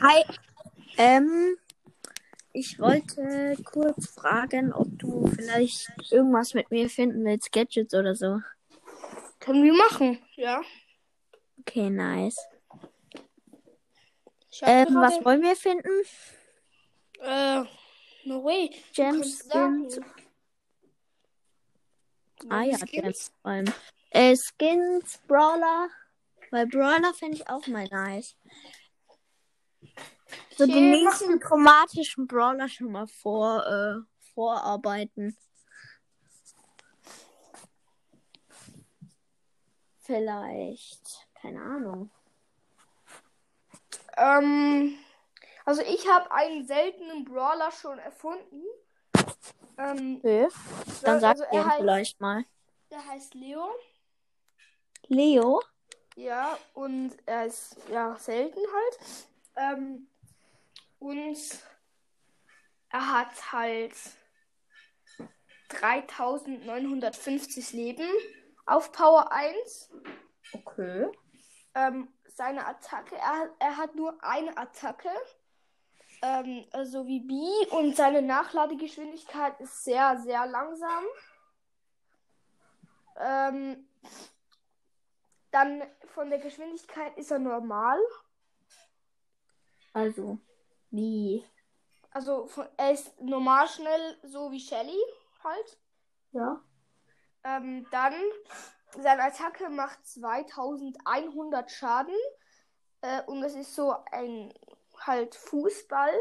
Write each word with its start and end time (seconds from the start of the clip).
Hi. 0.00 0.24
Ähm, 0.96 1.56
ich 2.52 2.78
wollte 2.78 3.56
kurz 3.64 4.08
fragen, 4.10 4.72
ob 4.72 4.86
du 4.98 5.26
vielleicht 5.26 5.90
irgendwas 6.10 6.54
mit 6.54 6.70
mir 6.70 6.88
finden 6.88 7.24
willst, 7.24 7.52
Gadgets 7.52 7.94
oder 7.94 8.14
so. 8.14 8.40
Können 9.40 9.64
wir 9.64 9.72
machen, 9.72 10.18
ja. 10.36 10.62
Okay, 11.60 11.90
nice. 11.90 12.36
Ähm, 14.62 14.94
was 14.94 15.24
wollen 15.24 15.42
wir 15.42 15.56
finden? 15.56 15.88
Äh, 17.20 17.64
no 18.24 18.44
way. 18.44 18.70
Gems. 18.94 19.40
Skins. 19.40 20.00
Ah 22.48 22.62
ja? 22.62 22.76
Gems. 22.78 23.32
vor 23.40 23.50
allem. 23.50 23.72
Äh, 24.10 24.36
Skins, 24.36 25.18
Brawler. 25.26 25.88
Weil 26.50 26.66
Brawler 26.66 27.14
finde 27.14 27.36
ich 27.36 27.48
auch 27.48 27.66
mal 27.66 27.86
nice. 27.90 28.36
So 30.56 30.66
den 30.66 30.90
machen 30.90 31.04
nächsten 31.04 31.40
chromatischen 31.40 32.26
Brawler 32.26 32.68
schon 32.68 32.92
mal 32.92 33.06
vor, 33.06 33.66
äh, 33.66 34.00
vorarbeiten. 34.34 35.36
Vielleicht. 40.00 41.28
Keine 41.40 41.60
Ahnung. 41.60 42.10
Ähm, 44.16 44.98
also 45.64 45.82
ich 45.82 46.08
habe 46.08 46.30
einen 46.32 46.66
seltenen 46.66 47.24
Brawler 47.24 47.70
schon 47.72 47.98
erfunden. 47.98 48.62
Ähm, 49.78 50.18
Okay. 50.18 50.48
Dann 51.02 51.20
sag 51.20 51.30
also 51.30 51.44
er 51.44 51.66
heißt, 51.66 51.80
vielleicht 51.80 52.20
mal. 52.20 52.44
der 52.90 53.06
heißt 53.06 53.34
Leo. 53.34 53.74
Leo? 55.08 55.62
Ja, 56.14 56.58
und 56.74 57.16
er 57.26 57.46
ist 57.46 57.76
ja 57.90 58.16
selten 58.16 58.60
halt. 58.60 58.98
Ähm, 59.56 60.08
und 61.32 61.58
er 62.90 63.12
hat 63.12 63.52
halt 63.52 63.94
3950 65.68 67.72
Leben 67.72 68.08
auf 68.66 68.92
Power 68.92 69.32
1. 69.32 69.90
Okay. 70.52 71.10
Ähm, 71.74 72.12
seine 72.26 72.66
Attacke, 72.66 73.16
er, 73.16 73.48
er 73.58 73.76
hat 73.78 73.94
nur 73.94 74.22
eine 74.22 74.56
Attacke. 74.58 75.08
Ähm, 76.20 76.66
also 76.72 77.06
wie 77.06 77.20
B 77.20 77.34
und 77.74 77.96
seine 77.96 78.20
Nachladegeschwindigkeit 78.20 79.58
ist 79.60 79.84
sehr, 79.84 80.18
sehr 80.18 80.46
langsam. 80.46 81.04
Ähm, 83.16 83.88
dann 85.50 85.82
von 86.08 86.28
der 86.28 86.40
Geschwindigkeit 86.40 87.16
ist 87.16 87.30
er 87.30 87.38
normal. 87.38 87.98
Also, 89.94 90.38
wie? 90.92 91.44
Also 92.10 92.48
er 92.76 92.92
ist 92.92 93.20
normal 93.20 93.66
schnell, 93.68 94.18
so 94.22 94.50
wie 94.52 94.60
Shelly 94.60 94.98
halt. 95.42 95.78
Ja. 96.32 96.62
Ähm, 97.44 97.86
dann 97.90 98.14
seine 98.98 99.22
Attacke 99.22 99.70
macht 99.70 100.06
2100 100.06 101.70
Schaden. 101.70 102.14
Äh, 103.00 103.22
und 103.24 103.40
das 103.40 103.54
ist 103.54 103.74
so 103.74 103.94
ein 104.12 104.52
halt 104.98 105.34
Fußball. 105.34 106.14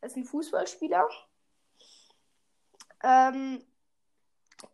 Er 0.00 0.06
ist 0.06 0.16
ein 0.16 0.24
Fußballspieler. 0.24 1.08
Ähm, 3.02 3.64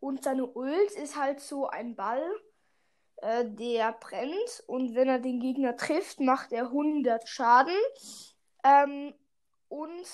und 0.00 0.22
seine 0.22 0.46
Ult 0.46 0.92
ist 0.92 1.16
halt 1.16 1.40
so 1.40 1.66
ein 1.68 1.96
Ball, 1.96 2.22
äh, 3.16 3.44
der 3.46 3.92
brennt. 3.92 4.62
Und 4.66 4.94
wenn 4.94 5.08
er 5.08 5.18
den 5.18 5.40
Gegner 5.40 5.76
trifft, 5.76 6.20
macht 6.20 6.52
er 6.52 6.66
100 6.66 7.28
Schaden. 7.28 7.76
Ähm, 8.64 9.14
und 9.72 10.06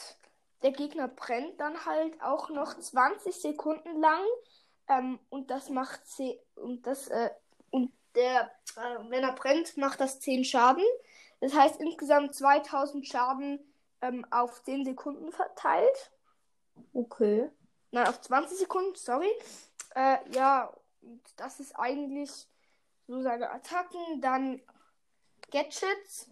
der 0.63 0.71
Gegner 0.71 1.09
brennt 1.09 1.61
dann 1.61 1.85
halt 1.85 2.23
auch 2.23 2.49
noch 2.49 2.79
20 2.79 3.35
Sekunden 3.35 4.01
lang. 4.01 4.23
Ähm, 4.89 5.19
und 5.31 5.51
das 5.51 5.69
macht 5.69 6.07
ze 6.07 6.39
und 6.55 6.87
das 6.87 7.09
äh, 7.09 7.31
und 7.71 7.93
der 8.15 8.53
äh, 8.77 9.11
wenn 9.11 9.25
er 9.25 9.33
brennt, 9.33 9.77
macht 9.77 10.01
das 10.01 10.21
10 10.21 10.45
Schaden. 10.45 10.85
Das 11.41 11.55
heißt 11.55 11.81
insgesamt 11.81 12.37
2000 12.37 13.07
Schaden 13.07 13.59
ähm, 14.01 14.25
auf 14.31 14.63
10 14.63 14.85
Sekunden 14.85 15.33
verteilt. 15.33 16.13
Okay. 16.95 17.51
Nein, 17.91 18.07
auf 18.07 18.21
20 18.21 18.59
Sekunden, 18.59 18.95
sorry. 18.95 19.31
Äh, 19.97 20.19
ja, 20.31 20.73
und 21.01 21.23
das 21.37 21.59
ist 21.59 21.75
eigentlich 21.77 22.31
so 23.09 23.21
seine 23.23 23.51
Attacken. 23.51 24.21
Dann 24.21 24.63
Gadgets. 25.51 26.31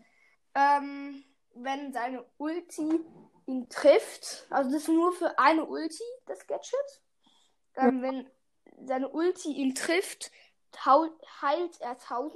Ähm, 0.55 1.25
wenn 1.57 1.93
seine 1.93 2.25
Ulti 2.39 3.01
ihn 3.47 3.69
trifft, 3.69 4.47
also 4.51 4.71
das 4.71 4.83
ist 4.83 4.89
nur 4.89 5.13
für 5.13 5.39
eine 5.39 5.65
Ulti, 5.65 6.03
das 6.27 6.47
Gadget. 6.47 7.03
Ähm, 7.77 8.03
Wenn 8.03 8.31
seine 8.85 9.09
Ulti 9.09 9.53
ihn 9.53 9.75
trifft, 9.75 10.31
heilt 10.85 11.81
er 11.81 11.91
1000. 11.91 12.35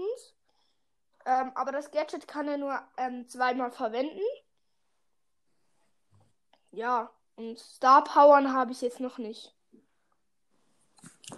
Ähm, 1.26 1.52
aber 1.54 1.72
das 1.72 1.90
Gadget 1.90 2.26
kann 2.26 2.48
er 2.48 2.58
nur 2.58 2.80
ähm, 2.96 3.28
zweimal 3.28 3.70
verwenden. 3.70 4.20
Ja, 6.72 7.10
und 7.36 7.58
Star 7.58 8.04
Powern 8.04 8.52
habe 8.52 8.72
ich 8.72 8.80
jetzt 8.80 9.00
noch 9.00 9.18
nicht. 9.18 9.54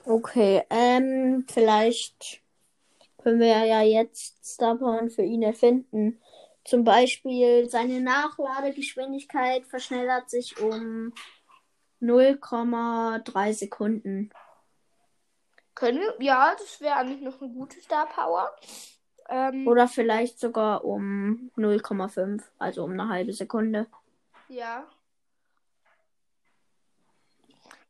Okay, 0.05 0.65
ähm, 0.71 1.47
vielleicht 1.49 2.43
können 3.19 3.41
wir 3.41 3.65
ja 3.65 3.83
jetzt 3.83 4.55
Starporn 4.55 5.11
für 5.11 5.23
ihn 5.23 5.43
erfinden. 5.43 6.21
Zum 6.65 6.85
Beispiel 6.85 7.69
seine 7.69 8.01
Nachladegeschwindigkeit 8.01 9.67
verschnellert 9.67 10.31
sich 10.31 10.61
um 10.61 11.13
0,3 12.01 13.53
Sekunden. 13.53 14.31
Können 15.75 15.99
wir? 15.99 16.15
Ja, 16.21 16.55
das 16.57 16.81
wäre 16.81 16.97
eigentlich 16.97 17.21
noch 17.21 17.41
eine 17.41 17.53
gute 17.53 17.81
Star 17.81 18.07
Power. 18.07 18.55
Ähm, 19.29 19.67
Oder 19.67 19.89
vielleicht 19.89 20.39
sogar 20.39 20.85
um 20.85 21.51
0,5, 21.57 22.43
also 22.59 22.85
um 22.85 22.93
eine 22.93 23.09
halbe 23.09 23.33
Sekunde. 23.33 23.87
Ja. 24.49 24.87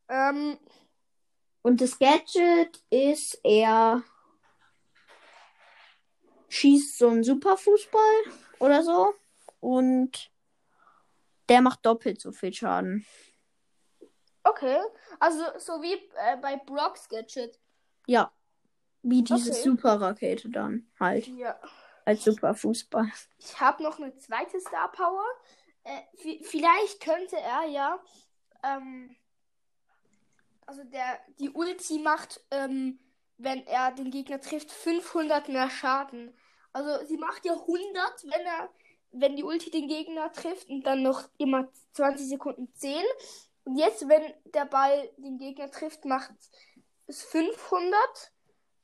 Ähm, 0.08 0.58
Und 1.62 1.80
das 1.80 1.98
Gadget 1.98 2.82
ist 2.90 3.40
er 3.44 4.02
schießt 6.48 6.98
so 6.98 7.08
einen 7.08 7.24
Superfußball 7.24 8.24
oder 8.62 8.82
so. 8.82 9.14
Und 9.60 10.30
der 11.48 11.60
macht 11.60 11.84
doppelt 11.84 12.20
so 12.20 12.32
viel 12.32 12.52
Schaden. 12.54 13.04
okay. 14.44 14.78
Also 15.20 15.42
so 15.58 15.82
wie 15.82 15.94
äh, 15.94 16.36
bei 16.40 16.56
Brock's 16.56 17.08
Gadget. 17.08 17.58
Ja. 18.06 18.32
Wie 19.02 19.22
diese 19.22 19.50
Okay. 19.50 19.62
Superrakete 19.62 20.48
dann 20.50 20.90
halt. 20.98 21.26
Ja. 21.28 21.58
Als 22.04 22.24
Superfußball. 22.24 23.08
Ich 23.38 23.60
habe 23.60 23.82
noch 23.82 23.98
eine 23.98 24.14
zweite 24.16 24.60
Star 24.60 24.90
Power. 24.90 25.24
Äh, 25.84 26.00
vi- 26.22 26.42
vielleicht 26.44 27.00
könnte 27.00 27.36
er 27.36 27.64
ja. 27.64 28.00
Ähm, 28.64 29.14
also 30.66 30.82
der 30.84 31.18
die 31.38 31.50
Ulti 31.50 31.98
macht, 31.98 32.40
ähm, 32.50 32.98
wenn 33.38 33.66
er 33.66 33.92
den 33.92 34.10
Gegner 34.10 34.40
trifft, 34.40 34.70
500 34.70 35.48
mehr 35.48 35.68
Schaden. 35.70 36.32
Also 36.72 37.04
sie 37.06 37.16
macht 37.16 37.44
ja 37.44 37.52
100, 37.52 38.24
wenn 38.24 38.46
er 38.46 38.70
wenn 39.12 39.36
die 39.36 39.44
Ulti 39.44 39.70
den 39.70 39.88
Gegner 39.88 40.32
trifft 40.32 40.68
und 40.68 40.84
dann 40.84 41.02
noch 41.02 41.28
immer 41.38 41.68
20 41.92 42.28
Sekunden 42.28 42.68
10. 42.74 43.02
Und 43.64 43.76
jetzt, 43.76 44.08
wenn 44.08 44.22
der 44.54 44.64
Ball 44.64 45.08
den 45.18 45.38
Gegner 45.38 45.70
trifft, 45.70 46.04
macht 46.04 46.32
es 47.06 47.22
500. 47.22 48.00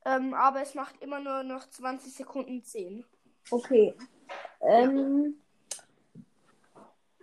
Ähm, 0.05 0.35
aber 0.35 0.63
es 0.63 0.75
macht 0.75 1.01
immer 1.03 1.21
nur 1.21 1.43
noch 1.43 1.69
20 1.69 2.13
Sekunden 2.13 2.63
10. 2.63 3.05
Okay. 3.51 3.95
Ähm, 4.61 5.41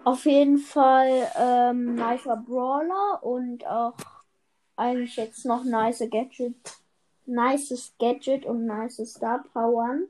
auf 0.04 0.26
jeden 0.26 0.58
Fall 0.58 1.32
ähm, 1.38 1.96
nicer 1.96 2.38
Brawler 2.38 3.24
und 3.24 3.66
auch 3.66 3.96
eigentlich 4.76 5.16
jetzt 5.16 5.46
noch 5.46 5.64
nice 5.64 6.04
Gadget. 6.10 6.56
Nices 7.26 7.94
Gadget 7.98 8.46
und 8.46 8.66
nice 8.66 9.02
Star 9.06 9.44
Powern. 9.54 10.08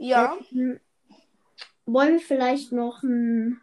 Ja. 0.00 0.34
Ähm, 0.50 0.80
wollen 1.84 2.14
wir 2.14 2.20
vielleicht 2.20 2.72
noch 2.72 3.02
einen 3.02 3.60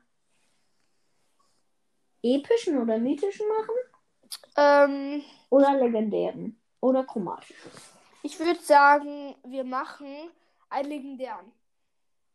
epischen 2.21 2.77
oder 2.77 2.99
mythischen 2.99 3.47
machen? 3.47 3.75
Ähm, 4.55 5.23
Oder 5.49 5.73
legendären? 5.73 6.59
Oder 6.79 7.03
chromatischen? 7.05 7.71
ich 8.21 8.39
würde 8.39 8.59
sagen, 8.61 9.35
wir 9.47 9.63
machen 9.63 10.29
einen 10.69 10.89
legendären. 10.89 11.51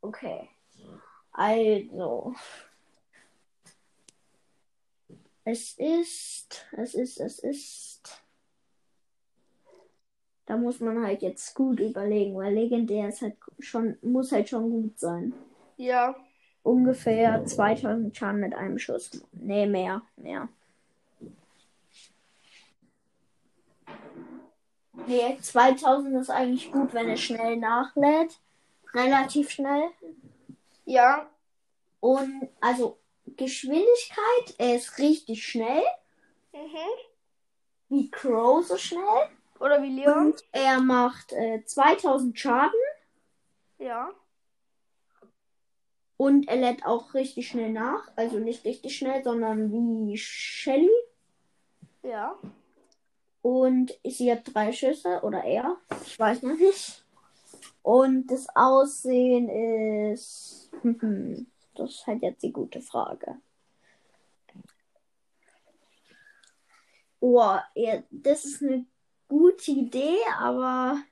Okay. 0.00 0.48
Also. 1.30 2.34
Es 5.44 5.74
ist. 5.78 6.66
Es 6.72 6.94
ist. 6.94 7.20
Es 7.20 7.38
ist. 7.38 8.22
Da 10.46 10.56
muss 10.56 10.80
man 10.80 11.04
halt 11.04 11.22
jetzt 11.22 11.54
gut 11.54 11.80
überlegen, 11.80 12.36
weil 12.36 12.54
legendär 12.54 13.08
ist 13.08 13.22
halt 13.22 13.36
schon, 13.58 13.96
muss 14.02 14.32
halt 14.32 14.48
schon 14.48 14.70
gut 14.70 14.98
sein. 14.98 15.32
Ja. 15.76 16.14
ungefähr 16.62 17.44
2000 17.44 18.16
Schaden 18.16 18.40
mit 18.40 18.54
einem 18.54 18.78
Schuss. 18.78 19.10
Nee, 19.32 19.66
mehr, 19.66 20.02
mehr. 20.16 20.48
Nee, 25.06 25.38
2000 25.40 26.16
ist 26.16 26.30
eigentlich 26.30 26.70
gut, 26.70 26.94
wenn 26.94 27.08
es 27.10 27.20
schnell 27.20 27.56
nachlädt. 27.56 28.38
Relativ 28.94 29.50
schnell. 29.50 29.90
Ja. 30.84 31.28
Und 32.00 32.48
also 32.60 32.98
Geschwindigkeit, 33.36 34.54
er 34.58 34.76
ist 34.76 34.98
richtig 34.98 35.44
schnell. 35.44 35.82
Mhm. 36.52 36.92
Wie 37.88 38.10
Crow 38.10 38.64
so 38.64 38.76
schnell. 38.76 39.28
Oder 39.62 39.80
wie 39.80 39.90
Leon. 39.90 40.32
Und 40.32 40.44
er 40.50 40.80
macht 40.80 41.32
äh, 41.32 41.64
2000 41.64 42.36
Schaden. 42.36 42.80
Ja. 43.78 44.10
Und 46.16 46.48
er 46.48 46.56
lädt 46.56 46.84
auch 46.84 47.14
richtig 47.14 47.46
schnell 47.46 47.70
nach. 47.70 48.10
Also 48.16 48.40
nicht 48.40 48.64
richtig 48.64 48.96
schnell, 48.98 49.22
sondern 49.22 49.70
wie 49.70 50.18
Shelly. 50.18 50.90
Ja. 52.02 52.36
Und 53.42 53.96
sie 54.04 54.32
hat 54.32 54.52
drei 54.52 54.72
Schüsse. 54.72 55.20
Oder 55.22 55.44
er. 55.44 55.76
Ich 56.06 56.18
weiß 56.18 56.42
noch 56.42 56.56
nicht. 56.56 57.04
Und 57.82 58.26
das 58.26 58.48
Aussehen 58.54 59.48
ist. 59.48 60.70
Das 61.74 61.88
ist 61.88 62.06
halt 62.06 62.20
jetzt 62.20 62.42
die 62.42 62.52
gute 62.52 62.82
Frage. 62.82 63.36
Oh, 67.18 67.56
ja, 67.74 68.02
das 68.10 68.44
ist 68.44 68.62
eine 68.62 68.84
gute 69.62 69.78
Idee, 69.78 70.18
aber 70.38 71.02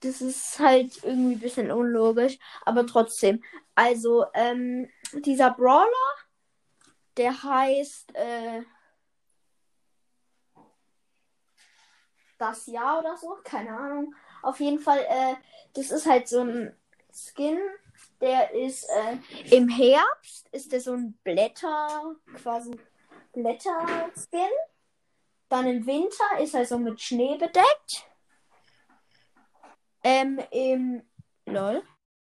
das 0.00 0.20
ist 0.20 0.58
halt 0.58 1.02
irgendwie 1.02 1.34
ein 1.34 1.40
bisschen 1.40 1.70
unlogisch. 1.70 2.38
Aber 2.64 2.86
trotzdem. 2.86 3.42
Also, 3.74 4.26
ähm, 4.34 4.88
dieser 5.12 5.50
Brawler, 5.52 5.86
der 7.16 7.42
heißt 7.42 8.14
äh, 8.14 8.62
das 12.38 12.66
Jahr 12.66 13.00
oder 13.00 13.16
so, 13.16 13.36
keine 13.44 13.76
Ahnung. 13.76 14.14
Auf 14.42 14.60
jeden 14.60 14.78
Fall, 14.78 15.00
äh, 15.08 15.34
das 15.74 15.90
ist 15.90 16.06
halt 16.06 16.28
so 16.28 16.40
ein 16.40 16.74
Skin, 17.12 17.58
der 18.20 18.54
ist 18.54 18.84
äh, 18.88 19.54
im 19.54 19.68
Herbst, 19.68 20.48
ist 20.52 20.72
der 20.72 20.80
so 20.80 20.92
ein 20.92 21.18
Blätter, 21.24 22.16
quasi 22.42 22.78
Blätter-Skin. 23.32 24.50
Dann 25.50 25.66
im 25.66 25.84
Winter 25.84 26.38
ist 26.40 26.54
er 26.54 26.64
so 26.64 26.78
mit 26.78 27.00
Schnee 27.00 27.36
bedeckt. 27.36 28.08
Ähm, 30.04 30.40
im. 30.52 31.02
Lol. 31.44 31.82